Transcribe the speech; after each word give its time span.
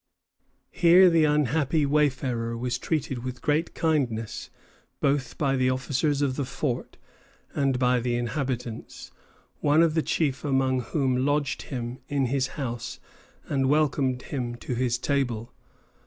Here 0.71 1.11
the 1.11 1.25
unhappy 1.25 1.85
wayfarer 1.85 2.57
was 2.57 2.79
treated 2.79 3.23
with 3.23 3.39
great 3.43 3.75
kindness 3.75 4.49
both 4.99 5.37
by 5.37 5.55
the 5.55 5.69
officers 5.69 6.23
of 6.23 6.37
the 6.37 6.43
fort 6.43 6.97
and 7.53 7.77
by 7.77 7.99
the 7.99 8.15
inhabitants, 8.15 9.11
one 9.59 9.83
of 9.83 9.93
the 9.93 10.01
chief 10.01 10.43
among 10.43 10.79
whom 10.79 11.23
lodged 11.23 11.61
him 11.69 11.99
in 12.07 12.25
his 12.25 12.47
house 12.57 12.99
and 13.45 13.69
welcomed 13.69 14.23
him 14.23 14.55
to 14.55 14.73
his 14.73 14.97
table. 14.97 15.53